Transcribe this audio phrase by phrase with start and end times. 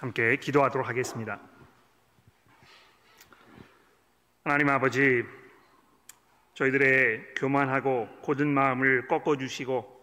[0.00, 1.40] 함께 기도하도록 하겠습니다.
[4.44, 5.24] 하나님 아버지,
[6.54, 9.94] 저희들의 교만하고 고든 마음을 꺾어 주시고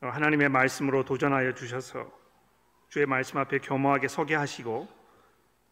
[0.00, 2.12] 하나님의 말씀으로 도전하여 주셔서
[2.88, 4.88] 주의 말씀 앞에 겸허하게 서게 하시고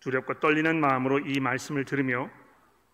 [0.00, 2.28] 두렵고 떨리는 마음으로 이 말씀을 들으며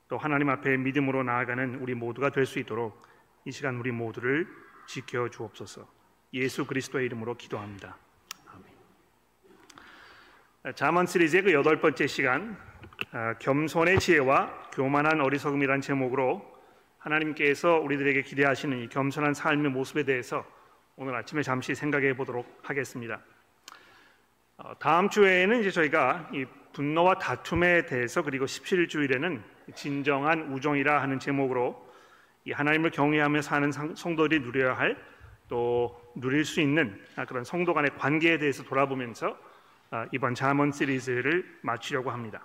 [0.09, 3.01] 또 하나님 앞에 믿음으로 나아가는 우리 모두가 될 수 있도록
[3.45, 4.47] 이 시간 우리 모두를
[4.87, 5.89] 지켜 주옵소서.
[6.35, 7.97] 예수 그리스도의 이름으로 기도합니다.
[10.77, 12.57] 자만 시리즈의 그 여덟 번째 시간
[13.11, 16.41] 아, 겸손의 지혜와 교만한 어리석음이란 제목으로
[16.99, 20.47] 하나님께서 우리들에게 기대하시는 이 겸손한 삶의 모습에 대해서
[20.95, 23.21] 오늘 아침에 잠시 생각해 보도록 하겠습니다.
[24.57, 29.43] 어, 다음 주에는 이제 저희가 이 분노와 다툼에 대해서 그리고 17주일에는
[29.75, 31.91] 진정한 우정이라 하는 제목으로
[32.45, 35.13] 이 하나님을 경외하며 사는 성도들이 누려야 할
[35.53, 39.37] 또 누릴 수 있는 그런 성도 간의 관계에 대해서 돌아보면서 아,
[40.13, 42.45] 이번 자문 시리즈를 마치려고 합니다.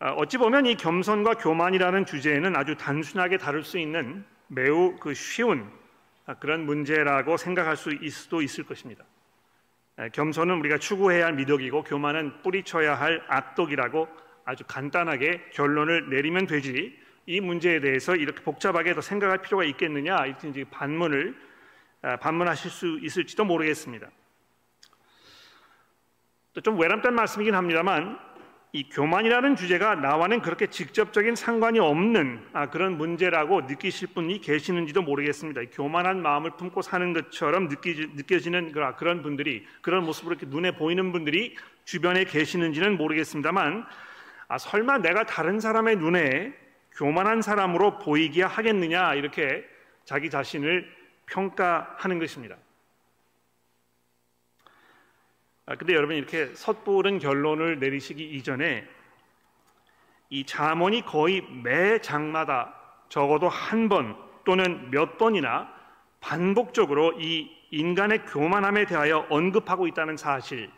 [0.00, 5.70] 아, 어찌 보면 이 겸손과 교만이라는 주제는 아주 단순하게 다룰 수 있는 매우 그 쉬운
[6.26, 9.04] 아, 그런 문제라고 생각할 수도 있을 것입니다.
[10.12, 14.08] 겸손은 우리가 추구해야 할 미덕이고 교만은 뿌리쳐야 할 악독이라고
[14.46, 20.64] 아주 간단하게 결론을 내리면 되지 이 문제에 대해서 이렇게 복잡하게 더 생각할 필요가 있겠느냐 이렇게
[20.64, 21.36] 반문을
[22.20, 24.08] 반문하실 수 있을지도 모르겠습니다.
[26.52, 28.18] 또 좀 외람된 말씀이긴 합니다만
[28.72, 35.62] 이 교만이라는 주제가 나와는 그렇게 직접적인 상관이 없는 아, 그런 문제라고 느끼실 분이 계시는지도 모르겠습니다.
[35.72, 41.56] 교만한 마음을 품고 사는 것처럼 느끼, 느껴지는 그런 분들이 그런 모습으로 이렇게 눈에 보이는 분들이
[41.84, 43.86] 주변에 계시는지는 모르겠습니다만
[44.48, 46.52] 아, 설마 내가 다른 사람의 눈에
[46.96, 49.64] 교만한 사람으로 보이기야 하겠느냐 이렇게
[50.04, 50.88] 자기 자신을
[51.26, 52.56] 평가하는 것입니다.
[55.70, 58.84] 아, 근데 여러분 이렇게 섣부른 결론을 내리시기 이전에
[60.28, 62.74] 이 잠언이 거의 매 장마다
[63.08, 65.72] 적어도 한 번 또는 몇 번이나
[66.18, 70.68] 반복적으로 이 인간의 교만함에 대하여 언급하고 있다는 사실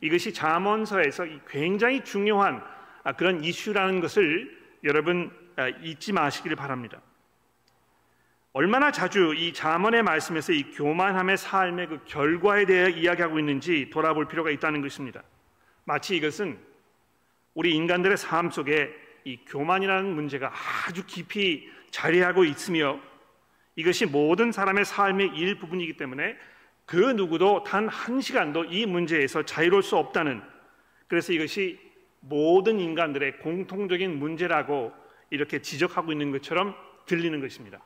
[0.00, 2.64] 이것이 잠언서에서 굉장히 중요한
[3.04, 4.50] 아, 그런 이슈라는 것을
[4.84, 7.02] 여러분 아, 잊지 마시기를 바랍니다.
[8.58, 14.48] 얼마나 자주 이 자문의 말씀에서 이 교만함의 삶의 그 결과에 대해 이야기하고 있는지 돌아볼 필요가
[14.48, 15.22] 있다는 것입니다.
[15.84, 16.58] 마치 이것은
[17.52, 20.54] 우리 인간들의 삶 속에 이 교만이라는 문제가
[20.88, 22.98] 아주 깊이 자리하고 있으며
[23.74, 26.34] 이것이 모든 사람의 삶의 일부분이기 때문에
[26.86, 30.40] 그 누구도 단 한 시간도 이 문제에서 자유로울 수 없다는
[31.08, 31.78] 그래서 이것이
[32.20, 34.94] 모든 인간들의 공통적인 문제라고
[35.28, 36.74] 이렇게 지적하고 있는 것처럼
[37.04, 37.82] 들리는 것입니다.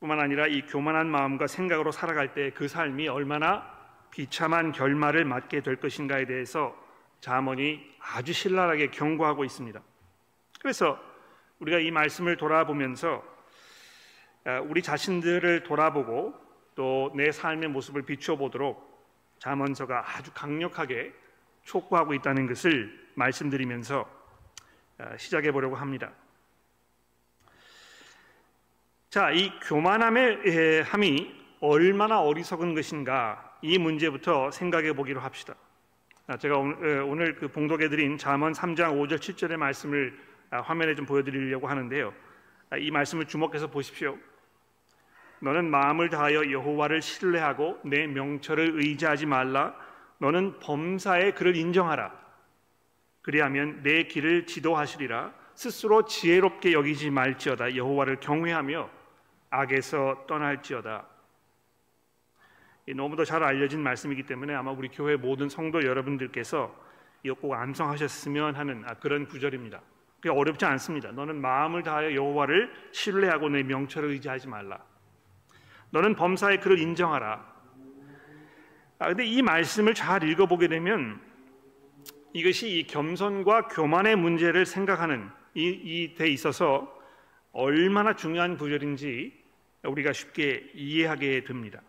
[0.00, 3.76] 뿐만 아니라 이 교만한 마음과 생각으로 살아갈 때 그 삶이 얼마나
[4.10, 6.74] 비참한 결말을 맞게 될 것인가에 대해서
[7.20, 9.80] 자문이 아주 신랄하게 경고하고 있습니다.
[10.60, 10.98] 그래서
[11.58, 13.24] 우리가 이 말씀을 돌아보면서
[14.44, 16.34] 아, 우리 자신들을 돌아보고
[16.74, 18.86] 또 내 삶의 모습을 비추어 보도록
[19.40, 21.12] 자문서가 아주 강력하게
[21.64, 24.08] 촉구하고 있다는 것을 말씀드리면서
[24.98, 26.12] 아, 시작해 보려고 합니다.
[29.10, 35.54] 자, 이 교만함의 함이 얼마나 어리석은 것인가 이 문제부터 생각해 보기로 합시다.
[36.38, 40.14] 제가 오늘 그 봉독해 드린 잠언 3장 5절 7절의 말씀을
[40.50, 42.12] 아, 화면에 좀 보여드리려고 하는데요.
[42.68, 44.18] 아, 이 말씀을 주목해서 보십시오.
[45.40, 49.74] 너는 마음을 다하여 여호와를 신뢰하고 내 명철을 의지하지 말라.
[50.18, 52.12] 너는 범사의 그를 인정하라.
[53.22, 55.32] 그리하면 내 길을 지도하시리라.
[55.54, 57.74] 스스로 지혜롭게 여기지 말지어다.
[57.74, 58.97] 여호와를 경외하며
[59.50, 61.06] 악에서 떠날지어다.
[62.94, 66.74] 너무도 잘 알려진 말씀이기 때문에 아마 우리 교회 모든 성도 여러분들께서
[67.22, 69.80] 이거 꼭 암송하셨으면 하는 아, 그런 구절입니다.
[70.16, 71.12] 그게 어렵지 않습니다.
[71.12, 74.78] 너는 마음을 다하여 여호와를 신뢰하고 내 명철을 의지하지 말라.
[75.90, 77.58] 너는 범사의 그를 인정하라.
[79.00, 81.20] 아, 근데 이 말씀을 잘 읽어보게 되면
[82.32, 86.96] 이것이 이 겸손과 교만의 문제를 생각하는 이데 있어서
[87.52, 89.37] 얼마나 중요한 구절인지
[89.88, 91.80] 우리가 쉽게 이해하게 됩니다.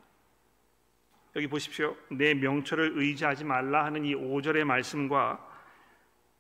[1.36, 1.96] 여기 보십시오.
[2.10, 5.46] 내 명철을 의지하지 말라 하는 이 5절의 말씀과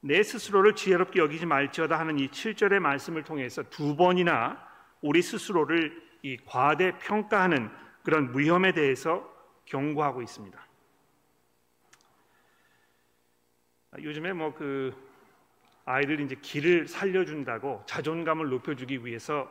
[0.01, 4.65] 내 스스로를 지혜롭게 여기지 말지어다 하는 이 7절의 말씀을 통해서 두 번이나
[5.01, 7.69] 우리 스스로를 이 과대 평가하는
[8.03, 9.29] 그런 위험에 대해서
[9.65, 10.67] 경고하고 있습니다.
[14.01, 15.09] 요즘에 뭐 그
[15.91, 19.49] 아이들 이제 길을 살려준다고 자존감을 높여주기 위해서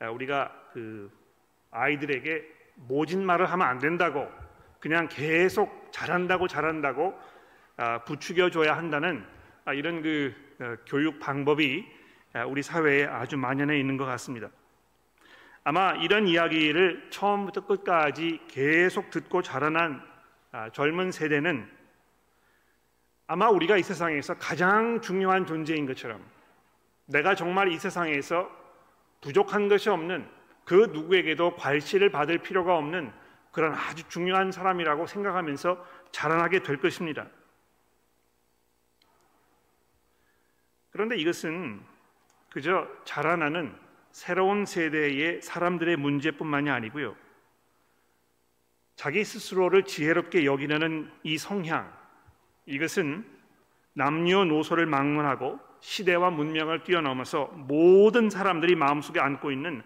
[0.00, 1.10] 우리가 그
[1.72, 2.44] 아이들에게
[2.76, 4.30] 모진 말을 하면 안 된다고
[4.78, 7.18] 그냥 계속 잘한다고 잘한다고
[7.76, 9.24] 아, 부추겨 줘야 한다는
[9.64, 11.84] 아, 이런 그 어, 교육 방법이
[12.34, 14.48] 아, 우리 사회에 아주 만연해 있는 것 같습니다.
[15.64, 20.02] 아마 이런 이야기를 처음부터 끝까지 계속 듣고 자라난
[20.72, 21.70] 젊은 세대는
[23.28, 26.20] 아마 우리가 이 세상에서 가장 중요한 존재인 것처럼
[27.06, 28.50] 내가 정말 이 세상에서
[29.20, 30.28] 부족한 것이 없는
[30.72, 33.12] 그 누구에게도 괄시를 받을 필요가 없는
[33.50, 37.26] 그런 아주 중요한 사람이라고 생각하면서 자라나게 될 것입니다.
[40.88, 41.82] 그런데 이것은
[42.48, 43.76] 그저 자라나는
[44.12, 47.16] 새로운 세대의 사람들의 문제뿐만이 아니고요.
[48.96, 51.92] 자기 스스로를 지혜롭게 여기려는 이 성향,
[52.64, 53.26] 이것은
[53.92, 59.82] 남녀노소를 막론하고 시대와 문명을 뛰어넘어서 모든 사람들이 마음속에 안고 있는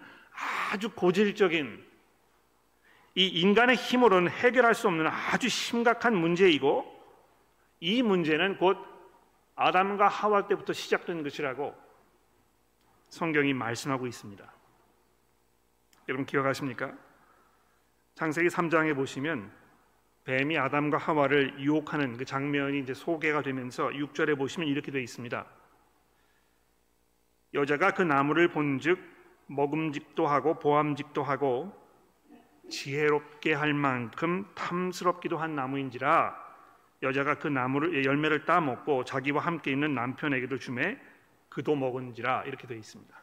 [0.71, 1.85] 아주 고질적인
[3.15, 6.95] 이 인간의 힘으로는 해결할 수 없는 아주 심각한 문제이고
[7.79, 8.77] 이 문제는 곧
[9.55, 11.75] 아담과 하와 때부터 시작된 것이라고
[13.09, 14.53] 성경이 말씀하고 있습니다.
[16.09, 16.93] 여러분 기억하십니까?
[18.13, 19.51] 창세기 3장에 보시면
[20.25, 25.45] 뱀이 아담과 하와를 유혹하는 그 장면이 이제 소개가 되면서 6절에 보시면 이렇게 되어 있습니다.
[27.53, 29.16] 여자가 그 나무를 본즉
[29.47, 31.73] 먹음직도 하고 보암직도 하고
[32.69, 36.47] 지혜롭게 할 만큼 탐스럽기도 한 나무인지라
[37.03, 40.97] 여자가 그 나무를 열매를 따 먹고 자기와 함께 있는 남편에게도 주매
[41.49, 43.17] 그도 먹은지라 이렇게 되어 있습니다.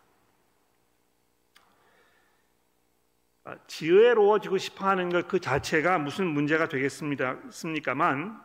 [3.46, 7.36] 아, 지혜로워지고 싶어하는 것 그 자체가 무슨 문제가 되겠습니다.
[7.50, 8.42] 습니까만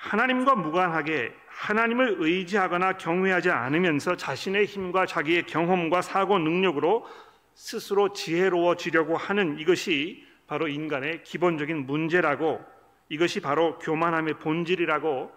[0.00, 7.06] 하나님과 무관하게 하나님을 의지하거나 경외하지 않으면서 자신의 힘과 자기의 경험과 사고 능력으로
[7.54, 12.64] 스스로 지혜로워지려고 하는 이것이 바로 인간의 기본적인 문제라고
[13.10, 15.30] 이것이 바로 교만함의 본질이라고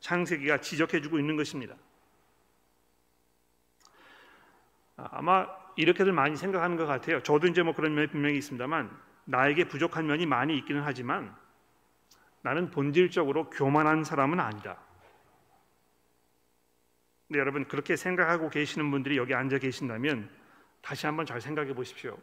[0.00, 1.74] 창세기가 지적해주고 있는 것입니다.
[4.96, 5.46] 아마
[5.76, 7.22] 이렇게들 많이 생각하는 것 같아요.
[7.22, 8.90] 저도 이제 뭐 그런 면이 분명히 있습니다만
[9.26, 11.36] 나에게 부족한 면이 많이 있기는 하지만
[12.42, 14.78] 나는 본질적으로 교만한 사람은 아니다.
[17.26, 20.30] 근데 여러분 그렇게 생각하고 계시는 분들이 여기 앉아 계신다면
[20.80, 22.16] 다시 한번 잘 생각해 보십시오.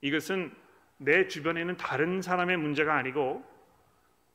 [0.00, 0.54] 이것은
[0.98, 3.44] 내 주변에 있는 다른 사람의 문제가 아니고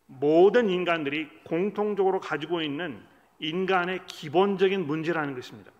[0.07, 3.03] 모든 인간들이 공통적으로 가지고 있는
[3.39, 5.71] 인간의 기본적인 문제라는 것입니다.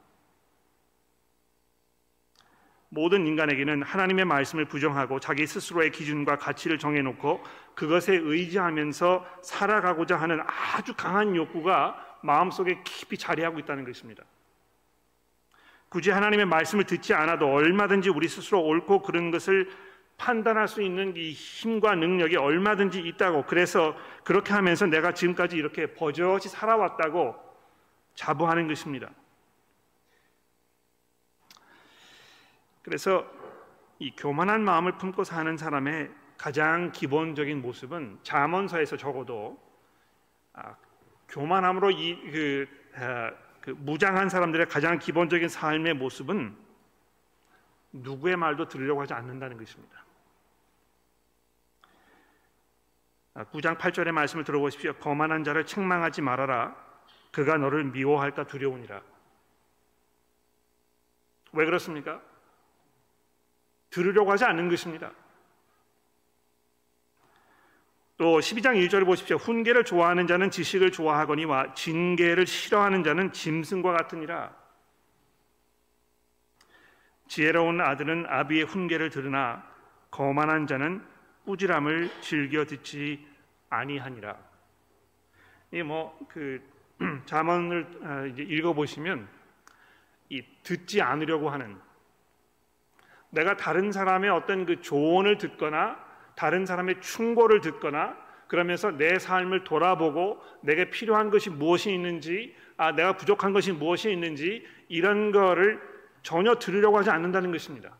[2.89, 7.43] 모든 인간에게는 하나님의 말씀을 부정하고 자기 스스로의 기준과 가치를 정해놓고
[7.75, 14.23] 그것에 의지하면서 살아가고자 하는 아주 강한 욕구가 마음속에 깊이 자리하고 있다는 것입니다.
[15.89, 19.69] 굳이 하나님의 말씀을 듣지 않아도 얼마든지 우리 스스로 옳고 그른 것을
[20.17, 26.49] 판단할 수 있는 이 힘과 능력이 얼마든지 있다고 그래서 그렇게 하면서 내가 지금까지 이렇게 버젓이
[26.49, 27.35] 살아왔다고
[28.15, 29.09] 자부하는 것입니다.
[32.85, 33.25] 그래서
[33.97, 39.59] 이 교만한 마음을 품고 사는 사람의 가장 기본적인 모습은 자문서에서 적어도
[40.53, 40.75] 아,
[41.27, 46.55] 교만함으로 이, 그, 아, 그 무장한 사람들의 가장 기본적인 삶의 모습은
[47.91, 50.05] 누구의 말도 들으려고 하지 않는다는 것입니다.
[53.33, 54.93] 9장 아, 8절의 말씀을 들어보십시오.
[54.97, 56.75] 거만한 자를 책망하지 말아라.
[57.31, 59.01] 그가 너를 미워할까 두려우니라.
[61.53, 62.21] 왜 그렇습니까?
[63.95, 65.09] 들으려고 하지 않는 것입니다.
[68.17, 69.37] 또 12장 1절을 보십시오.
[69.37, 74.53] 훈계를 좋아하는 자는 지식을 좋아하거니와 징계를 싫어하는 자는 짐승과 같으니라.
[77.27, 79.65] 지혜로운 아들은 아비의 훈계를 들으나
[80.11, 81.01] 거만한 자는
[81.45, 83.25] 꾸지람을 즐겨 듣지
[83.69, 84.37] 아니하니라.
[85.71, 86.61] 이 뭐그
[87.25, 89.27] 자문을 아, 읽어 보시면
[90.29, 91.77] 이 듣지 않으려고 하는
[93.35, 95.99] 내가 다른 사람의 어떤 그 조언을 듣거나
[96.35, 103.17] 다른 사람의 충고를 듣거나 그러면서 내 삶을 돌아보고 내게 필요한 것이 무엇이 있는지 아 내가
[103.17, 105.81] 부족한 것이 무엇이 있는지 이런 거를
[106.23, 107.97] 전혀 들으려고 하지 않는다는 것입니다.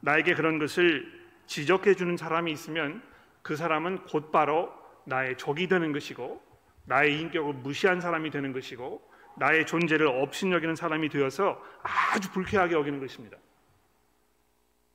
[0.00, 1.06] 나에게 그런 것을
[1.46, 3.02] 지적해 주는 사람이 있으면
[3.42, 4.72] 그 사람은 곧바로
[5.04, 6.42] 나의 적이 되는 것이고
[6.86, 13.36] 나의 인격을 무시한 사람이 되는 것이고 나의 존재를 업신여기는 사람이 되어서 아주 불쾌하게 여기는 것입니다.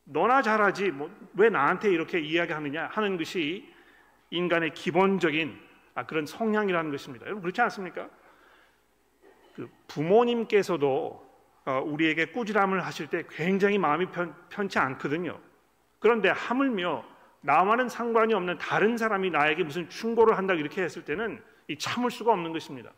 [0.06, 3.74] 너나 잘하지 뭐 왜 나한테 이렇게 이야기하느냐 하는 것이
[4.30, 5.58] 인간의 기본적인
[5.96, 7.26] 아, 그런 성향이라는 것입니다.
[7.26, 8.10] 여러분 그렇지 않습니까?
[9.56, 11.30] 그 부모님께서도
[11.66, 15.40] 어, 우리에게 꾸지람을 하실 때 굉장히 마음이 편, 편치 않거든요.
[16.00, 17.06] 그런데 하물며
[17.42, 22.34] 나와는 상관이 없는 다른 사람이 나에게 무슨 충고를 한다 이렇게 했을 때는 이 참을 수가
[22.34, 22.92] 없는 것입니다.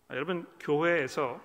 [0.11, 1.41] 여러분 교회에서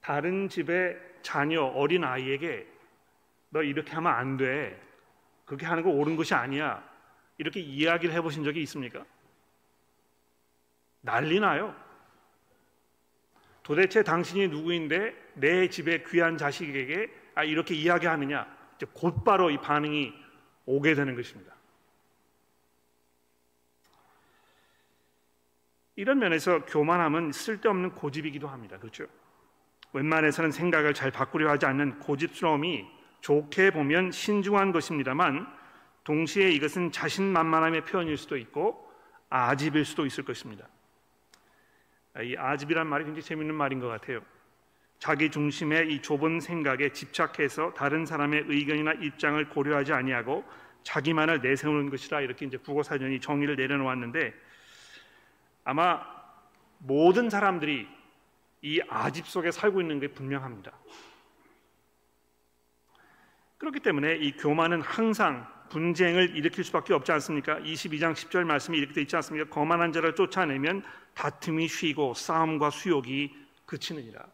[0.00, 2.66] 다른 집의 자녀 어린 아이에게
[3.50, 4.80] 너 이렇게 하면 안 돼.
[5.44, 6.82] 그렇게 하는 거 옳은 것이 아니야.
[7.38, 9.04] 이렇게 이야기를 해보신 적이 있습니까?
[11.00, 11.74] 난리 나요.
[13.62, 18.46] 도대체 당신이 누구인데 내 집에 귀한 자식에게 아, 이렇게 이야기하느냐?
[18.92, 20.12] 곧바로 이 반응이
[20.66, 21.54] 오게 되는 것입니다.
[25.96, 28.78] 이런 면에서 교만함은 쓸데없는 고집이기도 합니다.
[28.78, 29.06] 그렇죠?
[29.92, 32.84] 웬만해서는 생각을 잘 바꾸려 하지 않는 고집스러움이
[33.20, 35.46] 좋게 보면 신중한 것입니다만
[36.02, 38.90] 동시에 이것은 자신만만함의 표현일 수도 있고
[39.30, 40.68] 아집일 수도 있을 것입니다.
[42.22, 44.20] 이 아집이란 말이 굉장히 재밌는 말인 것 같아요.
[44.98, 50.44] 자기 중심의 이 좁은 생각에 집착해서 다른 사람의 의견이나 입장을 고려하지 아니하고
[50.82, 54.34] 자기만을 내세우는 것이라 이렇게 이제 국어 사전이 정의를 내려놓았는데
[55.64, 56.02] 아마
[56.78, 57.88] 모든 사람들이
[58.62, 60.72] 이 아집 속에 살고 있는 게 분명합니다.
[63.58, 67.58] 그렇기 때문에 이 교만은 항상 분쟁을 일으킬 수밖에 없지 않습니까?
[67.60, 69.48] 22장 10절 말씀이 이렇게 되어 있지 않습니까?
[69.48, 74.24] 거만한 자를 쫓아내면 다툼이 쉬고 싸움과 수욕이 그치느니라.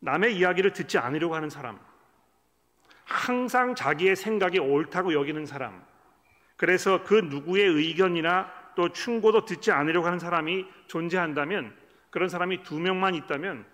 [0.00, 1.78] 남의 이야기를 듣지 않으려고 하는 사람,
[3.04, 5.84] 항상 자기의 생각이 옳다고 여기는 사람,
[6.62, 11.76] 그래서 그 누구의 의견이나 또 충고도 듣지 않으려고 하는 사람이 존재한다면
[12.08, 13.66] 그런 사람이 두 명만 있다면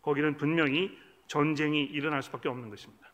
[0.00, 3.12] 거기는 분명히 전쟁이 일어날 수밖에 없는 것입니다.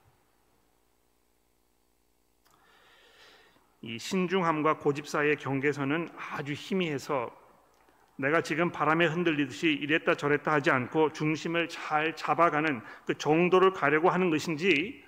[3.80, 7.28] 이 신중함과 고집 사이의 경계선은 아주 희미해서
[8.14, 14.30] 내가 지금 바람에 흔들리듯이 이랬다 저랬다 하지 않고 중심을 잘 잡아가는 그 정도를 가려고 하는
[14.30, 15.04] 것인지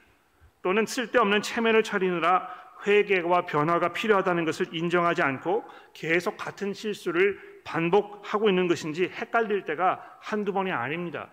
[0.62, 8.68] 또는 쓸데없는 체면을 차리느라 회개와 변화가 필요하다는 것을 인정하지 않고 계속 같은 실수를 반복하고 있는
[8.68, 11.30] 것인지 헷갈릴 때가 한두 번이 아닙니다.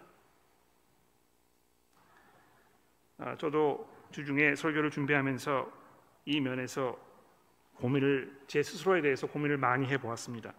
[3.18, 5.72] 아, 저도 주중에 설교를 준비하면서
[6.26, 6.98] 이 면에서
[7.76, 10.54] 고민을 제 스스로에 대해서 고민을 많이 해 보았습니다.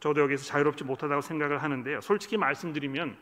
[0.00, 2.00] 저도 여기서 자유롭지 못하다고 생각을 하는데요.
[2.00, 3.16] 솔직히 말씀드리면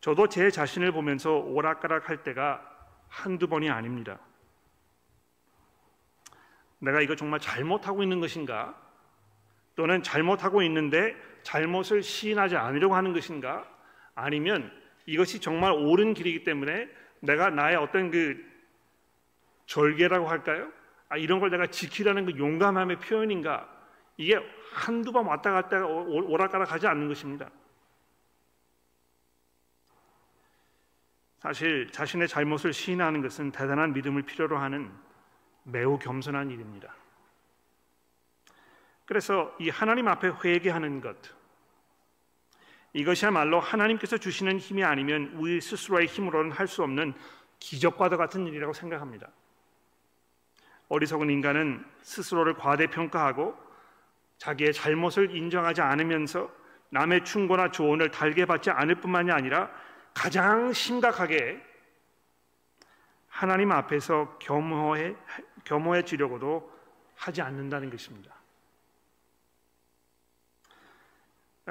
[0.00, 2.62] 저도 제 자신을 보면서 오락가락 할 때가
[3.08, 4.18] 한두 번이 아닙니다.
[6.78, 8.74] 내가 이거 정말 잘못하고 있는 것인가?
[9.74, 13.68] 또는 잘못하고 있는데 잘못을 시인하지 않으려고 하는 것인가?
[14.14, 14.72] 아니면
[15.04, 16.88] 이것이 정말 옳은 길이기 때문에
[17.20, 18.42] 내가 나의 어떤 그
[19.66, 20.70] 절개라고 할까요?
[21.08, 23.68] 아, 이런 걸 내가 지키라는 그 용감함의 표현인가?
[24.16, 24.38] 이게
[24.72, 27.50] 한두 번 왔다 갔다 오락가락 하지 않는 것입니다.
[31.38, 34.90] 사실 자신의 잘못을 시인하는 것은 대단한 믿음을 필요로 하는
[35.66, 36.94] 매우 겸손한 일입니다.
[39.04, 41.16] 그래서 이 하나님 앞에 회개하는 것
[42.92, 47.14] 이것이야말로 하나님께서 주시는 힘이 아니면 우리 스스로의 힘으로는 할 수 없는
[47.58, 49.28] 기적과도 같은 일이라고 생각합니다.
[50.88, 53.56] 어리석은 인간은 스스로를 과대평가하고
[54.38, 56.50] 자기의 잘못을 인정하지 않으면서
[56.90, 59.70] 남의 충고나 조언을 달게 받지 않을 뿐만이 아니라
[60.14, 61.60] 가장 심각하게
[63.36, 65.14] 하나님 앞에서 겸허해,
[65.64, 66.72] 겸허해지려고도
[67.16, 68.34] 하지 않는다는 것입니다.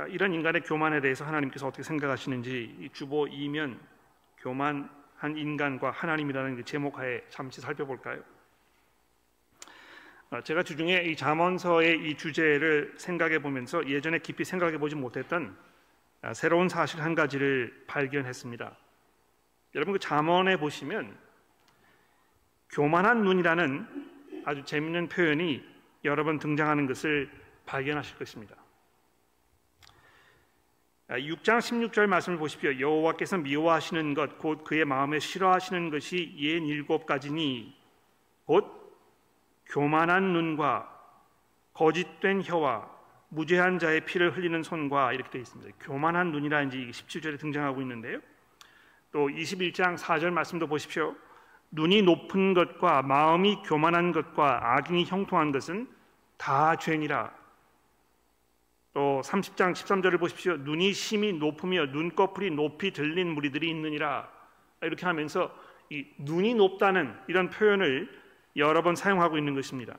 [0.09, 3.79] 이런 인간의 교만에 대해서 하나님께서 어떻게 생각하시는지 주보 2면
[4.37, 8.21] 교만한 인간과 하나님이라는 그 제목하에 잠시 살펴볼까요?
[10.29, 15.57] 아, 제가 주중에 이 잠언서의 이 주제를 생각해 보면서 예전에 깊이 생각해 보지 못했던
[16.21, 18.77] 아, 새로운 사실 한 가지를 발견했습니다.
[19.73, 21.24] 여러분 그 잠언에 보시면
[22.75, 23.87] 교만한 눈이라는
[24.43, 25.63] 아주 재미있는 표현이
[26.03, 27.31] 여러 번 등장하는 것을
[27.65, 28.57] 발견하실 것입니다.
[31.07, 32.77] 6장 아, 16절 말씀을 보십시오.
[32.77, 37.73] 여호와께서 미워하시는 것 곧 그의 마음에 싫어하시는 것이 옌 일곱 가지니
[38.43, 38.65] 곧
[39.67, 40.91] 교만한 눈과
[41.73, 42.93] 거짓된 혀와
[43.29, 45.77] 무죄한 자의 피를 흘리는 손과 이렇게 되어 있습니다.
[45.79, 48.19] 교만한 눈이라는 지 17절에 등장하고 있는데요.
[49.13, 51.15] 또 21장 4절 말씀도 보십시오.
[51.75, 55.87] 눈이 높은 것과 마음이 교만한 것과 악인이 형통한 것은
[56.37, 57.33] 다 죄니라.
[58.93, 60.55] 또 30장 13절을 보십시오.
[60.55, 64.29] 눈이 심히 높으며 눈꺼풀이 높이 들린 무리들이 있느니라.
[64.83, 65.53] 이렇게 하면서
[65.89, 68.09] 이 눈이 높다는 이런 표현을
[68.55, 69.97] 여러 번 사용하고 있는 것입니다.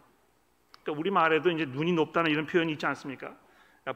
[0.82, 3.36] 그러니까 우리 말에도 이제 눈이 높다는 이런 표현이 있지 않습니까?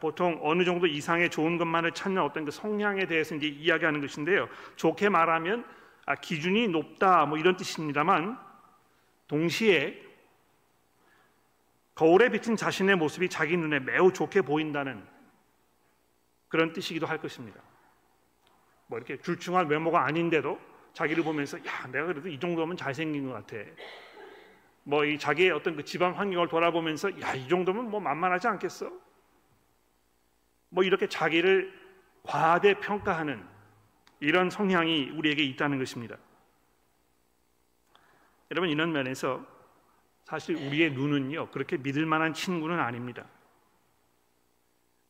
[0.00, 4.48] 보통 어느 정도 이상의 좋은 것만을 찾는 어떤 그 성향에 대해서 이제 이야기하는 것인데요.
[4.76, 5.64] 좋게 말하면
[6.06, 8.38] 아, 기준이 높다 뭐 이런 뜻입니다만
[9.28, 10.02] 동시에
[11.94, 15.06] 거울에 비친 자신의 모습이 자기 눈에 매우 좋게 보인다는
[16.48, 17.60] 그런 뜻이기도 할 것입니다.
[18.86, 20.58] 뭐 이렇게 줄충한 외모가 아닌데도
[20.94, 23.56] 자기를 보면서 야 내가 그래도 이 정도면 잘생긴 것 같아.
[24.82, 28.90] 뭐 이 자기의 어떤 그 집안 환경을 돌아보면서 야 이 정도면 뭐 만만하지 않겠어.
[30.70, 31.72] 뭐 이렇게 자기를
[32.22, 33.46] 과대 평가하는
[34.20, 36.16] 이런 성향이 우리에게 있다는 것입니다.
[38.50, 39.44] 여러분 이런 면에서
[40.24, 43.24] 사실 우리의 눈은요 그렇게 믿을 만한 친구는 아닙니다.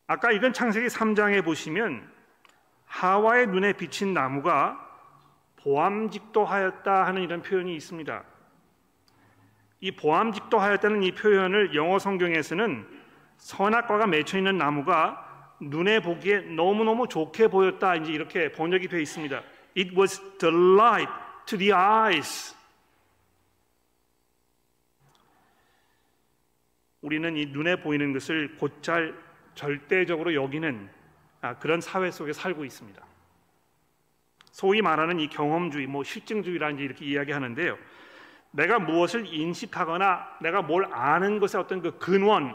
[0.06, 2.10] 아까 이건 창세기 3장에 보시면
[2.86, 4.88] 하와의 눈에 비친 나무가
[5.56, 8.24] 보암직도 하였다 하는 이런 표현이 있습니다.
[9.80, 12.86] 이 보암직도 하였다는 이 표현을 영어 성경에서는
[13.38, 15.29] 선악과가 맺혀 있는 나무가
[15.60, 19.42] 눈에 보기에 너무너무 좋게 보였다 이제 이렇게 번역이 되어 있습니다.
[19.76, 21.12] It was delight
[21.46, 22.56] to the eyes.
[27.02, 29.14] 우리는 이 눈에 보이는 것을 곧잘
[29.54, 30.90] 절대적으로 여기는
[31.42, 33.02] 아, 그런 사회 속에 살고 있습니다.
[34.50, 37.78] 소위 말하는 이 경험주의, 뭐 실증주의라는 이렇게 이야기하는데요.
[38.50, 42.54] 내가 무엇을 인식하거나 내가 뭘 아는 것의 어떤 그 근원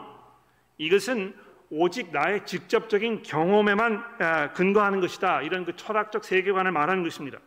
[0.78, 1.34] 이것은
[1.70, 5.42] 오직 나의 직접적인 경험에만 아, 근거하는 것이다.
[5.42, 7.38] 이런 그 철학적 세계관을 말하는 것입니다.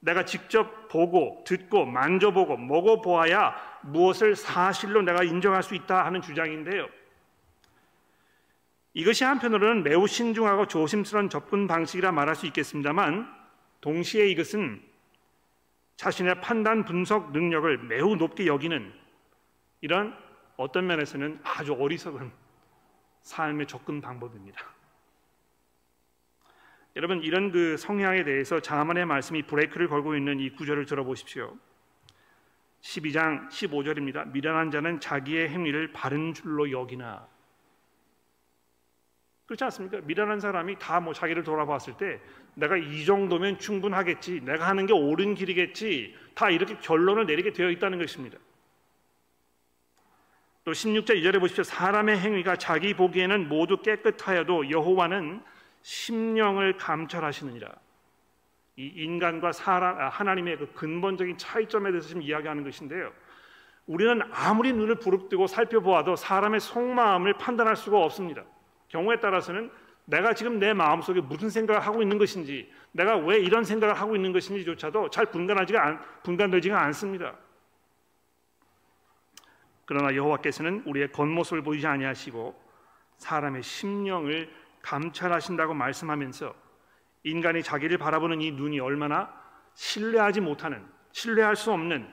[0.00, 6.88] 내가 직접 보고 듣고 만져보고 먹어보아야 무엇을 사실로 내가 인정할 수 있다 하는 주장인데요.
[8.94, 13.32] 이것이 한편으로는 매우 신중하고 조심스러운 접근 방식이라 말할 수 있겠습니다만
[13.80, 14.82] 동시에 이것은
[15.96, 18.92] 자신의 판단 분석 능력을 매우 높게 여기는
[19.80, 20.16] 이런
[20.56, 22.47] 어떤 면에서는 아주 어리석은
[23.28, 24.58] 삶의 접근 방법입니다.
[26.96, 31.56] 여러분 이런 그 성향에 대해서 자만의 말씀이 브레이크를 걸고 있는 이 구절을 들어보십시오.
[32.80, 34.32] 12장 15절입니다.
[34.32, 37.28] 미련한 자는 자기의 행위를 바른 줄로 여기나
[39.46, 40.00] 그렇지 않습니까?
[40.02, 42.20] 미련한 사람이 다 뭐 자기를 돌아봤을 때
[42.54, 47.98] 내가 이 정도면 충분하겠지, 내가 하는 게 옳은 길이겠지, 다 이렇게 결론을 내리게 되어 있다는
[47.98, 48.38] 것입니다.
[50.68, 51.64] 또 16절 2절에 보십시오.
[51.64, 55.40] 사람의 행위가 자기 보기에는 모두 깨끗하여도 여호와는
[55.80, 57.70] 심령을 감찰하시느니라.
[58.76, 63.10] 이 인간과 사람, 아, 하나님의 그 근본적인 차이점에 대해서 지금 이야기하는 것인데요.
[63.86, 68.44] 우리는 아무리 눈을 부릅뜨고 살펴보아도 사람의 속마음을 판단할 수가 없습니다.
[68.88, 69.70] 경우에 따라서는
[70.04, 74.32] 내가 지금 내 마음속에 무슨 생각을 하고 있는 것인지, 내가 왜 이런 생각을 하고 있는
[74.34, 77.38] 것인지조차도 잘 분간하지가 않, 분간되지가 않습니다.
[79.88, 82.54] 그러나 여호와께서는 우리의 겉모습을 보이지 아니하시고
[83.16, 86.54] 사람의 심령을 감찰하신다고 말씀하면서
[87.22, 89.32] 인간이 자기를 바라보는 이 눈이 얼마나
[89.72, 92.06] 신뢰하지 못하는, 신뢰할 수 없는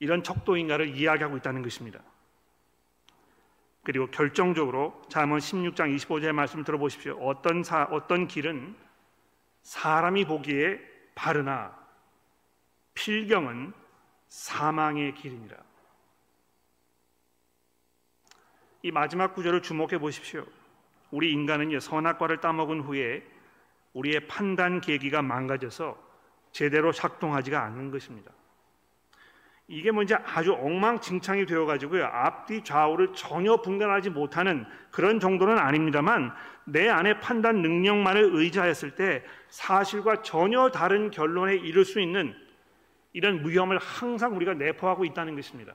[0.00, 2.00] 이런 척도인가를 이야기하고 있다는 것입니다.
[3.84, 7.18] 그리고 결정적으로 잠언 16장 25절의 말씀을 들어보십시오.
[7.20, 8.74] 어떤 사 어떤 길은
[9.62, 10.80] 사람이 보기에
[11.14, 11.72] 바르나
[12.94, 13.72] 필경은
[14.26, 15.56] 사망의 길이니라.
[18.82, 20.44] 이 마지막 구절을 주목해 보십시오.
[21.10, 23.22] 우리 인간은 선악과를 따먹은 후에
[23.92, 25.96] 우리의 판단 계기가 망가져서
[26.52, 28.32] 제대로 작동하지가 않는 것입니다.
[29.68, 36.32] 이게 뭔지 아주 엉망진창이 되어가지고요 앞뒤 좌우를 전혀 분간하지 못하는 그런 정도는 아닙니다만
[36.64, 42.34] 내 안의 판단 능력만을 의지하였을 때 사실과 전혀 다른 결론에 이를 수 있는
[43.12, 45.74] 이런 위험을 항상 우리가 내포하고 있다는 것입니다.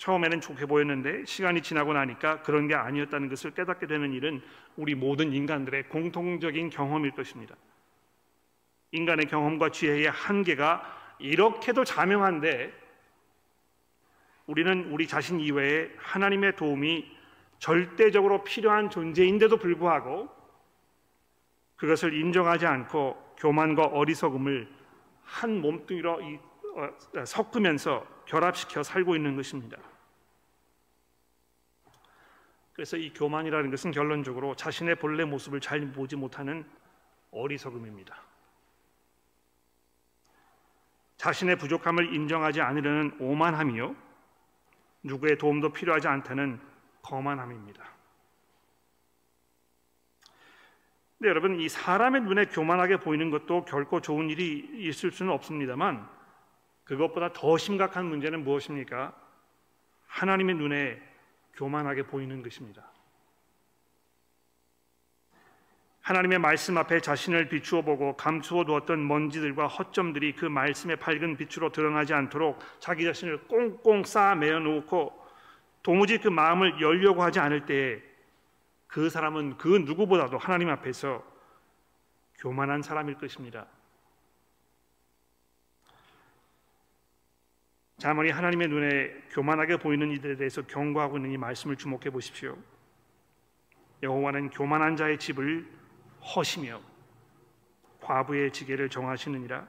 [0.00, 4.40] 처음에는 좋게 보였는데 시간이 지나고 나니까 그런 게 아니었다는 것을 깨닫게 되는 일은
[4.76, 7.54] 우리 모든 인간들의 공통적인 경험일 것입니다.
[8.92, 12.72] 인간의 경험과 지혜의 한계가 이렇게도 자명한데
[14.46, 17.06] 우리는 우리 자신 이외에 하나님의 도움이
[17.58, 20.30] 절대적으로 필요한 존재인데도 불구하고
[21.76, 24.66] 그것을 인정하지 않고 교만과 어리석음을
[25.24, 26.49] 한 몸뚱이로 어,
[27.26, 29.78] 섞으면서 결합시켜 살고 있는 것입니다.
[32.72, 36.64] 그래서 이 교만이라는 것은 결론적으로 자신의 본래 모습을 잘 보지 못하는
[37.30, 38.16] 어리석음입니다.
[41.16, 43.94] 자신의 부족함을 인정하지 않으려는 오만함이요
[45.02, 46.60] 누구의 도움도 필요하지 않다는
[47.02, 47.84] 거만함입니다.
[51.18, 56.08] 근데 여러분 이 사람의 눈에 교만하게 보이는 것도 결코 좋은 일이 있을 수는 없습니다만
[56.90, 59.14] 그것보다 더 심각한 문제는 무엇입니까?
[60.08, 61.00] 하나님의 눈에
[61.54, 62.90] 교만하게 보이는 것입니다.
[66.00, 72.12] 하나님의 말씀 앞에 자신을 비추어 보고 감추어 두었던 먼지들과 허점들이 그 말씀의 밝은 빛으로 드러나지
[72.12, 75.12] 않도록 자기 자신을 꽁꽁 쌓아 매어 놓고
[75.84, 78.02] 도무지 그 마음을 열려고 하지 않을 때에
[78.88, 81.22] 그 사람은 그 누구보다도 하나님 앞에서
[82.38, 83.68] 교만한 사람일 것입니다.
[88.00, 92.56] 자머니 하나님의 눈에 교만하게 보이는 이들에 대해서 경고하고 있는 이 말씀을 주목해 보십시오.
[94.02, 95.70] 여호와는 교만한 자의 집을
[96.34, 96.80] 허시며
[98.00, 99.68] 과부의 지게를 정하시느니라.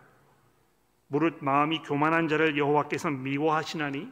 [1.08, 4.10] 무릇 마음이 교만한 자를 여호와께서 미워하시나니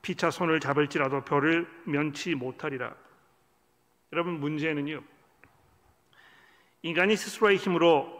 [0.00, 2.96] 피차 손을 잡을지라도 별을 면치 못하리라.
[4.14, 5.02] 여러분 문제는요.
[6.80, 8.10] 인간이 스스로의 힘으로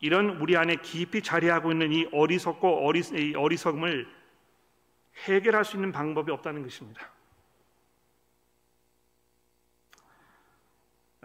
[0.00, 4.19] 이런 우리 안에 깊이 자리하고 있는 이 어리석고 어리, 이 어리석음을
[5.26, 7.10] 해결할 수 있는 방법이 없다는 것입니다.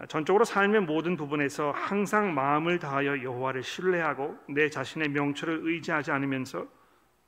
[0.10, 6.68] 전적으로 삶의 모든 부분에서 항상 마음을 다하여 여호와를 신뢰하고 내 자신의 명철을 의지하지 않으면서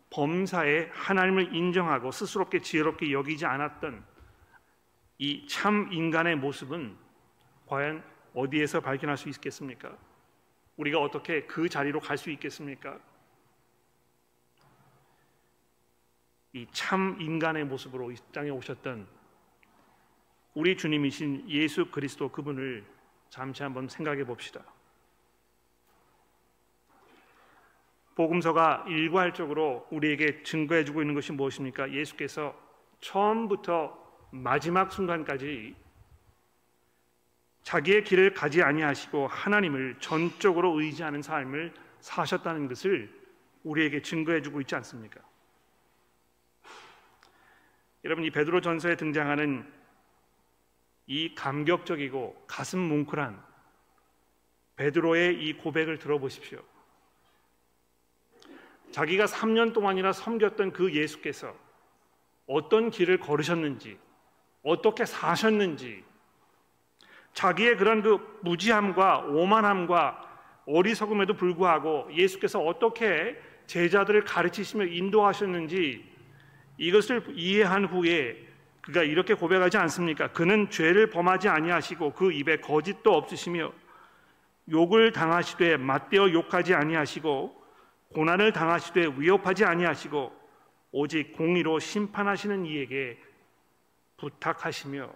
[0.10, 4.04] 범사에 하나님을 인정하고 스스롭게 지혜롭게 여기지 않았던
[5.20, 6.96] 이 참 인간의 모습은
[7.66, 8.04] 과연
[8.34, 9.98] 어디에서 발견할 수 있겠습니까?
[10.76, 13.00] 우리가 어떻게 그 자리로 갈 수 있겠습니까?
[16.58, 19.08] 이 참 인간의 모습으로 이 땅에 오셨던
[20.56, 22.84] 우리 주님이신 예수 그리스도 그분을
[23.30, 24.64] 잠시 한번 생각해 봅시다.
[28.16, 31.92] 복음서가 일괄적으로 우리에게 증거해 주고 있는 것이 무엇입니까?
[31.92, 32.60] 예수께서
[33.02, 33.96] 처음부터
[34.32, 35.76] 마지막 순간까지
[37.62, 43.14] 자기의 길을 가지 아니하시고 하나님을 전적으로 의지하는 삶을 사셨다는 것을
[43.64, 45.22] 우리에게 증거해 주고 있지 않습니까?
[48.04, 49.66] 여러분 이 베드로 전서에 등장하는
[51.08, 53.42] 이 감격적이고 가슴 뭉클한
[54.76, 56.62] 베드로의 이 고백을 들어보십시오.
[58.92, 61.56] 자기가 3년 동안이나 섬겼던 그 예수께서
[62.46, 63.98] 어떤 길을 걸으셨는지,
[64.64, 66.04] 어떻게 사셨는지,
[67.34, 70.28] 자기의 그런 그 무지함과 오만함과
[70.66, 76.17] 어리석음에도 불구하고 예수께서 어떻게 제자들을 가르치시며 인도하셨는지
[76.78, 78.48] 이것을 이해한 후에
[78.82, 80.32] 그가 이렇게 고백하지 않습니까?
[80.32, 83.74] 그는 죄를 범하지 아니하시고 그 입에 거짓도 없으시며
[84.72, 87.64] 욕을 당하시되 맞대어 욕하지 아니하시고
[88.14, 90.32] 고난을 당하시되 위협하지 아니하시고
[90.92, 93.22] 오직 공의로 심판하시는 이에게
[94.18, 95.12] 부탁하시며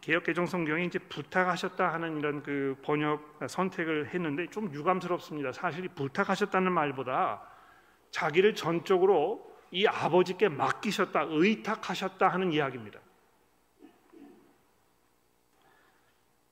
[0.00, 5.52] 개혁 개정 성경이 이제 부탁하셨다 하는 이런 그 번역 선택을 했는데 좀 유감스럽습니다.
[5.52, 7.55] 사실 부탁하셨다는 말보다
[8.10, 13.00] 자기를 전적으로 이 아버지께 맡기셨다, 의탁하셨다 하는 이야기입니다.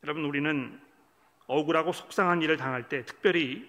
[0.03, 0.81] 여러분, 우리는
[1.47, 3.69] 억울하고 속상한 일을 당할 때 특별히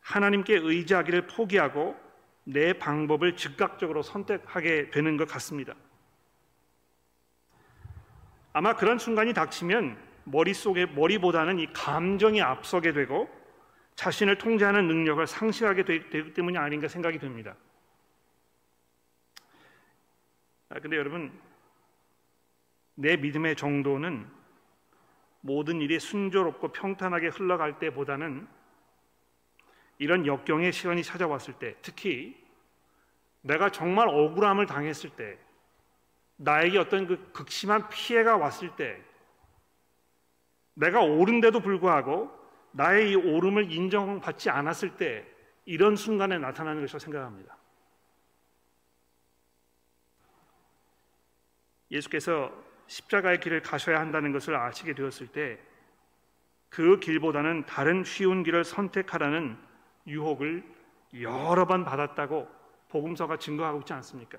[0.00, 1.96] 하나님께 의지하기를 포기하고
[2.44, 5.74] 내 방법을 즉각적으로 선택하게 되는 것 같습니다.
[8.52, 13.28] 아마 그런 순간이 닥치면 머릿속에 머리보다는 이 감정이 앞서게 되고
[13.94, 17.54] 자신을 통제하는 능력을 상실하게 되기 때문이 아닌가 생각이 듭니다.
[20.68, 21.38] 아, 근데 여러분,
[22.94, 24.26] 내 믿음의 정도는
[25.40, 28.46] 모든 일이 순조롭고 평탄하게 흘러갈 때보다는
[29.98, 32.42] 이런 역경의 시간이 찾아왔을 때, 특히
[33.42, 35.38] 내가 정말 억울함을 당했을 때,
[36.36, 39.00] 나에게 어떤 그 극심한 피해가 왔을 때,
[40.74, 42.41] 내가 옳은데도 불구하고
[42.72, 45.26] 나의 이 오름을 인정받지 않았을 때
[45.64, 47.56] 이런 순간에 나타나는 것이라고 생각합니다.
[51.90, 52.52] 예수께서
[52.86, 55.72] 십자가의 길을 가셔야 한다는 것을 아시게 되었을 때
[56.72, 59.58] 그 길보다는 다른 쉬운 길을 선택하라는
[60.06, 60.64] 유혹을
[61.20, 62.48] 여러 번 받았다고
[62.88, 64.38] 복음서가 증거하고 있지 않습니까?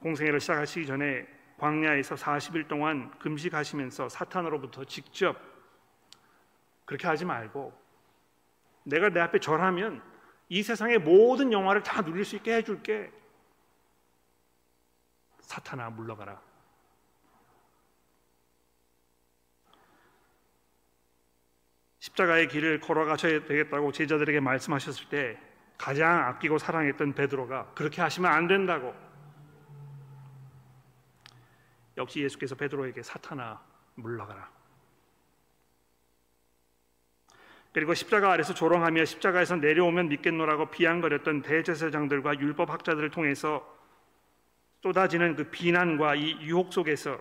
[0.00, 1.26] 공생애를 시작하시기 전에
[1.58, 5.36] 광야에서 40일 동안 금식하시면서 사탄으로부터 직접
[6.84, 7.72] 그렇게 하지 말고
[8.84, 10.02] 내가 내 앞에 절하면
[10.48, 13.12] 이 세상의 모든 영화를 다 누릴 수 있게 해줄게.
[15.40, 16.40] 사탄아 물러가라.
[21.98, 25.40] 십자가의 길을 걸어가셔야 되겠다고 제자들에게 말씀하셨을 때
[25.76, 28.94] 가장 아끼고 사랑했던 베드로가 그렇게 하시면 안 된다고
[31.96, 33.60] 역시 예수께서 베드로에게 사탄아
[33.94, 34.50] 물러가라.
[37.72, 43.76] 그리고 십자가 아래서 조롱하며 십자가에서 내려오면 믿겠노라고 비양거렸던 대제사장들과 율법 학자들을 통해서
[44.82, 47.20] 쏟아지는 그 비난과 이 유혹 속에서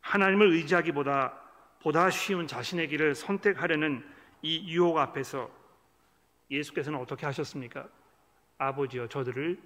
[0.00, 1.38] 하나님을 의지하기보다
[1.80, 4.06] 보다 쉬운 자신의 길을 선택하려는
[4.40, 5.50] 이 유혹 앞에서
[6.50, 7.88] 예수께서는 어떻게 하셨습니까?
[8.56, 9.60] 아버지여 저들을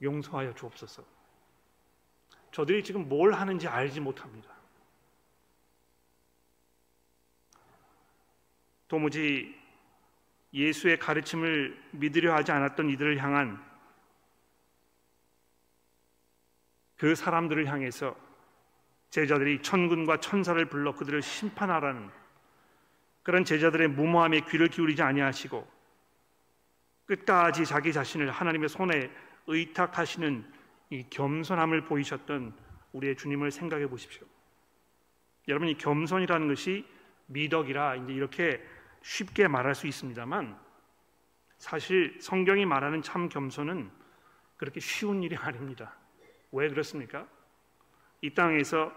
[0.00, 1.15] 용서하여 주옵소서.
[2.56, 4.48] 저들이 지금 뭘 하는지 알지 못합니다.
[8.88, 9.54] 도무지
[10.54, 13.62] 예수의 가르침을 믿으려 하지 않았던 이들을 향한
[16.96, 18.16] 그 사람들을 향해서
[19.10, 22.10] 제자들이 천군과 천사를 불러 그들을 심판하라는
[23.22, 25.70] 그런 제자들의 무모함에 귀를 기울이지 아니하시고
[27.04, 29.10] 끝까지 자기 자신을 하나님의 손에
[29.46, 30.55] 의탁하시는
[30.90, 32.54] 이 겸손함을 보이셨던
[32.92, 34.26] 우리의 주님을 생각해 보십시오.
[35.48, 36.86] 여러분 이 겸손이라는 것이
[37.26, 38.62] 미덕이라 이제 이렇게
[39.02, 40.58] 쉽게 말할 수 있습니다만
[41.58, 43.90] 사실 성경이 말하는 참 겸손은
[44.56, 45.96] 그렇게 쉬운 일이 아닙니다.
[46.52, 47.26] 왜 그렇습니까?
[48.20, 48.92] 이 땅에서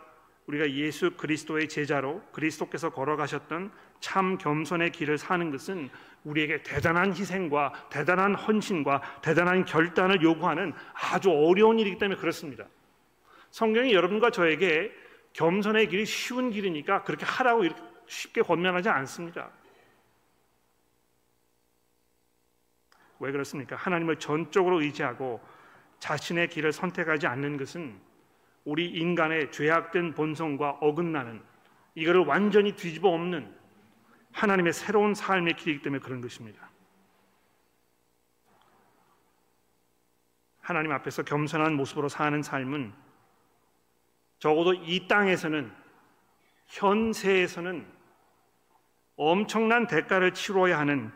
[0.48, 5.90] 우리가 예수 그리스도의 제자로 그리스도께서 걸어가셨던 참 겸손의 길을 사는 것은
[6.24, 12.66] 우리에게 대단한 희생과 대단한 헌신과 대단한 결단을 요구하는 아주 어려운 일이기 때문에 그렇습니다.
[13.52, 14.92] 성경이 여러분과 저에게
[15.34, 19.50] 겸손의 길이 쉬운 길이니까 그렇게 하라고 이렇게 쉽게 권면하지 않습니다.
[23.20, 23.76] 왜 그렇습니까?
[23.76, 25.42] 하나님을 전적으로 의지하고
[26.00, 28.00] 자신의 길을 선택하지 않는 것은
[28.64, 31.42] 우리 인간의 죄악된 본성과 어긋나는
[31.96, 33.59] 이거를 완전히 뒤집어 엎는
[34.34, 36.70] 하나님의 새로운 삶의 길이기 때문에 그런 것입니다.
[40.62, 42.94] 하나님 앞에서 겸손한 모습으로 사는 삶은
[44.38, 45.72] 적어도 이 땅에서는
[46.68, 48.00] 현세에서는
[49.16, 51.12] 엄청난 대가를 치러야 하는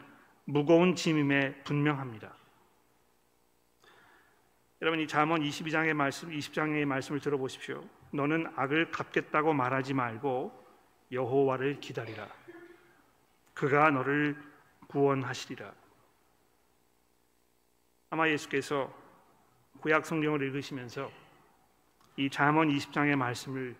[0.45, 2.33] 무거운 짐임에 분명합니다.
[4.81, 7.87] 여러분 이 잠언 22장의 말씀, 20장의 말씀을 들어보십시오.
[8.11, 10.51] 너는 악을 갚겠다고 말하지 말고
[11.11, 12.27] 여호와를 기다리라.
[13.53, 14.35] 그가 너를
[14.87, 15.73] 구원하시리라.
[18.09, 18.93] 아마 예수께서
[19.79, 21.11] 구약 성경을 읽으시면서
[22.15, 23.75] 이 잠언 20장의 말씀을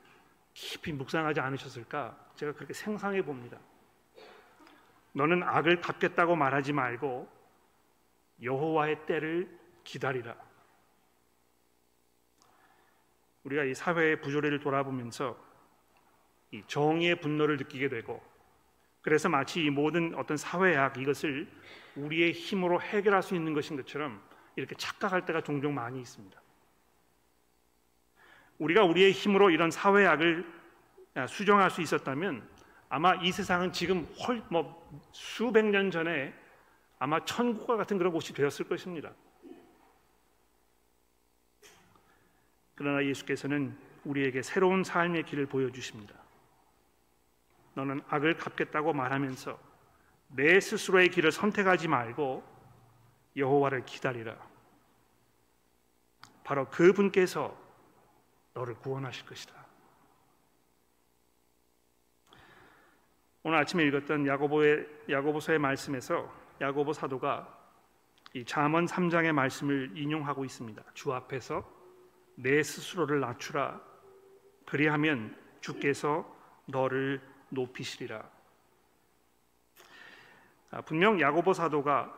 [0.53, 2.17] 깊이 묵상하지 않으셨을까?
[2.35, 3.59] 제가 그렇게 생상해 봅니다.
[5.13, 7.31] 너는 악을 갚겠다고 말하지 말고
[8.41, 10.35] 여호와의 때를 기다리라.
[13.43, 15.37] 우리가 이 사회의 부조리를 돌아보면서
[16.51, 18.32] 이 정의의 분노를 느끼게 되고
[19.03, 21.47] 그래서 마치 이 모든 어떤 사회악 이것을
[21.95, 24.19] 우리의 힘으로 해결할 수 있는 것인 것처럼
[24.55, 26.41] 이렇게 착각할 때가 종종 많이 있습니다.
[28.59, 30.45] 우리가 우리의 힘으로 이런 사회악을
[31.27, 32.47] 수정할 수 있었다면
[32.87, 36.33] 아마 이 세상은 지금 헐 뭐 수백 년 전에
[36.97, 39.11] 아마 천국과 같은 그런 곳이 되었을 것입니다.
[42.75, 46.22] 그러나 예수께서는 우리에게 새로운 삶의 길을 보여주십니다.
[47.75, 49.57] 너는 악을 갚겠다고 말하면서
[50.29, 52.43] 내 스스로의 길을 선택하지 말고
[53.35, 54.35] 여호와를 기다리라.
[56.43, 57.57] 바로 그분께서
[58.53, 59.53] 너를 구원하실 것이다.
[63.43, 66.31] 오늘 아침에 읽었던 야고보의 야고보서의 말씀에서
[66.61, 67.59] 야고보 사도가
[68.33, 70.81] 이 잠언 3장의 말씀을 인용하고 있습니다.
[70.93, 71.69] 주 앞에서
[72.35, 73.81] 내 스스로를 낮추라.
[74.65, 76.25] 그리하면 주께서
[76.65, 77.21] 너를
[77.53, 78.23] 높이시리라.
[80.71, 82.13] 아, 분명 야고보 사도가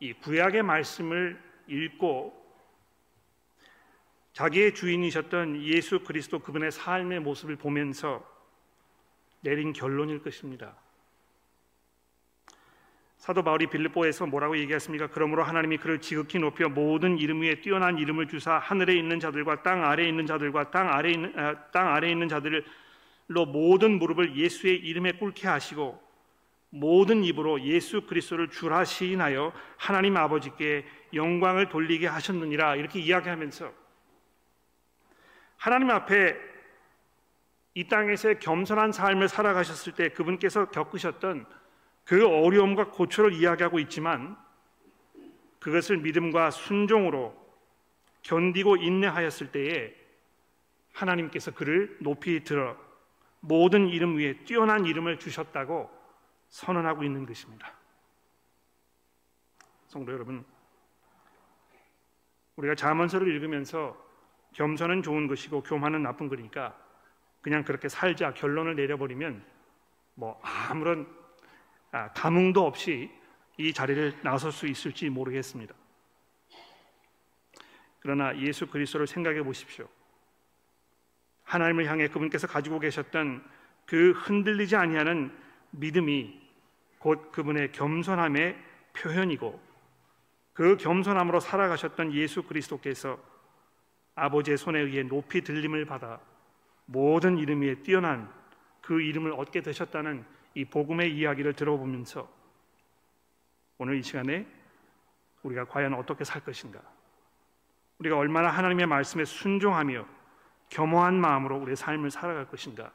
[0.00, 2.42] 이 구약의 말씀을 읽고
[4.32, 8.26] 자기의 주인이셨던 예수 그리스도 그분의 삶의 모습을 보면서
[9.40, 10.74] 내린 결론일 것입니다.
[13.18, 15.06] 사도 바울이 빌립보에서 뭐라고 얘기했습니까?
[15.08, 19.84] 그러므로 하나님이 그를 지극히 높여 모든 이름 위에 뛰어난 이름을 주사 하늘에 있는 자들과 땅
[19.84, 22.64] 아래에 있는 자들과 땅 아래에 있는 아, 땅 아래에 있는 자들
[23.32, 26.00] 로 모든 무릎을 예수의 이름에 꿇게 하시고
[26.70, 33.72] 모든 입으로 예수 그리스도를 주라 시인하여 하나님 아버지께 영광을 돌리게 하셨느니라 이렇게 이야기하면서
[35.56, 36.36] 하나님 앞에
[37.74, 41.46] 이 땅에서의 겸손한 삶을 살아가셨을 때 그분께서 겪으셨던
[42.04, 44.36] 그 어려움과 고초를 이야기하고 있지만
[45.58, 47.34] 그것을 믿음과 순종으로
[48.22, 49.94] 견디고 인내하였을 때에
[50.92, 52.76] 하나님께서 그를 높이 들어
[53.44, 55.90] 모든 이름 위에 뛰어난 이름을 주셨다고
[56.48, 57.72] 선언하고 있는 것입니다.
[59.88, 60.44] 성도 여러분,
[62.56, 63.96] 우리가 자문서를 읽으면서
[64.52, 66.78] 겸손은 좋은 것이고 교만은 나쁜 거니까
[67.40, 69.44] 그냥 그렇게 살자 결론을 내려버리면
[70.14, 71.06] 뭐 아무런
[71.90, 73.10] 아, 감흥도 없이
[73.58, 75.74] 이 자리를 나설 수 있을지 모르겠습니다.
[77.98, 79.88] 그러나 예수 그리스도를 생각해 보십시오.
[81.52, 83.44] 하나님을 향해 그분께서 가지고 계셨던
[83.84, 85.30] 그 흔들리지 아니하는
[85.72, 86.40] 믿음이
[86.98, 88.56] 곧 그분의 겸손함의
[88.94, 89.60] 표현이고
[90.54, 93.18] 그 겸손함으로 살아가셨던 예수 그리스도께서
[94.14, 96.20] 아버지의 손에 의해 높이 들림을 받아
[96.86, 98.32] 모든 이름 위에 뛰어난
[98.80, 102.28] 그 이름을 얻게 되셨다는 이 복음의 이야기를 들어보면서
[103.76, 104.46] 오늘 이 시간에
[105.42, 106.80] 우리가 과연 어떻게 살 것인가?
[107.98, 110.21] 우리가 얼마나 하나님의 말씀에 순종하며
[110.72, 112.90] 겸허한 마음으로 우리의 삶을 살아갈 것인가?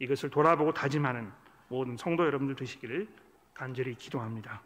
[0.00, 1.30] 이것을 돌아보고 다짐하는
[1.68, 3.06] 모든 성도 여러분들 되시기를
[3.54, 4.60] 간절히 기도합니다.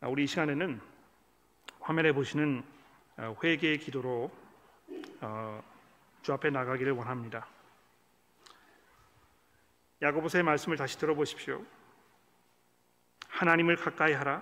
[0.00, 0.80] 아, 우리 이 시간에는
[1.80, 2.62] 화면에 보시는
[3.16, 4.30] 어, 회개의 기도로
[5.22, 5.62] 어,
[6.22, 7.48] 주 앞에 나가기를 원합니다.
[10.00, 11.64] 야고보서의 말씀을 다시 들어보십시오.
[13.28, 14.40] 하나님을 가까이 하라.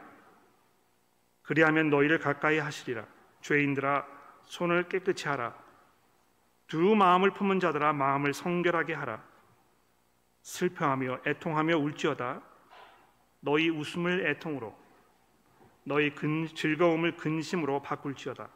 [1.42, 3.07] 그리하면 너희를 가까이 하시리라.
[3.40, 4.15] 죄인들아
[4.46, 5.54] 손을 깨끗이 하라.
[6.66, 9.22] 두 마음을 품은 자들아 마음을 성결하게 하라.
[10.42, 12.42] 슬퍼하며 애통하며 울지어다.
[13.40, 14.76] 너희 웃음을 애통으로
[15.85, 18.48] 너희 근, 즐거움을 근심으로 바꿀지어다.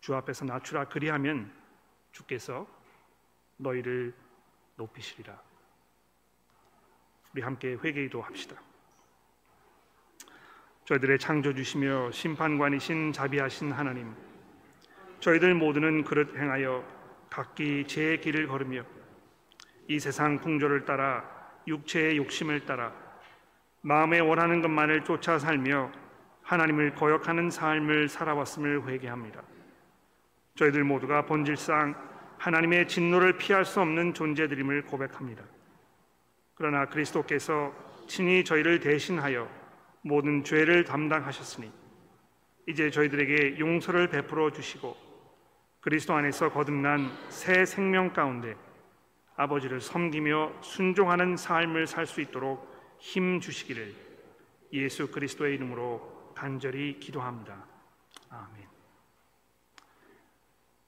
[0.00, 1.52] 주 앞에서 낮추라 그리하면
[2.12, 2.66] 주께서
[3.56, 4.14] 너희를
[4.76, 5.40] 높이시리라.
[7.32, 8.60] 우리 함께 회개기도 합시다.
[10.84, 14.14] 저희들의 창조 주시며 심판관이신 자비하신 하나님,
[15.20, 16.84] 저희들 모두는 그릇 행하여
[17.30, 18.84] 각기 제 길을 걸으며
[19.88, 21.24] 이 세상 풍조를 따라
[21.66, 22.92] 육체의 욕심을 따라
[23.80, 25.90] 마음에 원하는 것만을 쫓아 살며
[26.42, 29.42] 하나님을 거역하는 삶을 살아왔음을 회개합니다.
[30.54, 31.94] 저희들 모두가 본질상
[32.38, 35.44] 하나님의 진노를 피할 수 없는 존재들임을 고백합니다.
[36.54, 37.72] 그러나 그리스도께서
[38.06, 39.48] 친히 저희를 대신하여
[40.02, 41.70] 모든 죄를 담당하셨으니
[42.66, 45.07] 이제 저희들에게 용서를 베풀어 주시고
[45.88, 48.54] 그리스도 안에서 거듭난 새 생명 가운데
[49.36, 53.94] 아버지를 섬기며 순종하는 삶을 살 수 있도록 힘 주시기를
[54.74, 57.64] 예수 그리스도의 이름으로 간절히 기도합니다.
[58.28, 58.68] 아멘.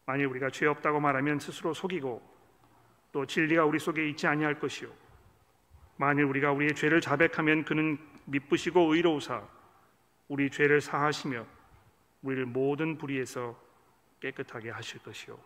[0.05, 2.21] 만일 우리가 죄 없다고 말하면 스스로 속이고
[3.11, 4.91] 또 진리가 우리 속에 있지 아니할 것이요
[5.97, 9.49] 만일 우리가 우리의 죄를 자백하면 그는 미쁘시고 의로우사
[10.29, 11.47] 우리 죄를 사하시며
[12.21, 13.70] 우리를 모든 불의에서
[14.21, 15.39] 깨끗하게 하실 것이요